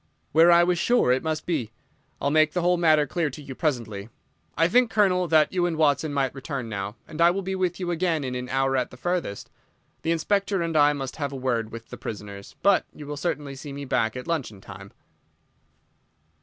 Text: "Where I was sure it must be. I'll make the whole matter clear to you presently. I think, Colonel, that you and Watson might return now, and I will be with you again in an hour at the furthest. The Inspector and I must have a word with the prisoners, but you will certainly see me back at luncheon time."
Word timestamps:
"Where 0.31 0.51
I 0.51 0.63
was 0.63 0.79
sure 0.79 1.11
it 1.11 1.21
must 1.21 1.45
be. 1.45 1.71
I'll 2.19 2.31
make 2.31 2.53
the 2.53 2.61
whole 2.63 2.75
matter 2.77 3.05
clear 3.05 3.29
to 3.29 3.39
you 3.39 3.53
presently. 3.53 4.09
I 4.57 4.67
think, 4.67 4.89
Colonel, 4.89 5.27
that 5.27 5.53
you 5.53 5.67
and 5.67 5.77
Watson 5.77 6.11
might 6.11 6.33
return 6.33 6.67
now, 6.67 6.95
and 7.07 7.21
I 7.21 7.29
will 7.29 7.43
be 7.43 7.53
with 7.53 7.79
you 7.79 7.91
again 7.91 8.23
in 8.23 8.33
an 8.33 8.49
hour 8.49 8.75
at 8.75 8.89
the 8.89 8.97
furthest. 8.97 9.51
The 10.01 10.09
Inspector 10.11 10.59
and 10.59 10.75
I 10.75 10.93
must 10.93 11.17
have 11.17 11.31
a 11.31 11.35
word 11.35 11.71
with 11.71 11.89
the 11.91 11.97
prisoners, 11.97 12.55
but 12.63 12.87
you 12.95 13.05
will 13.05 13.15
certainly 13.15 13.53
see 13.53 13.71
me 13.73 13.85
back 13.85 14.15
at 14.15 14.25
luncheon 14.25 14.59
time." 14.59 14.89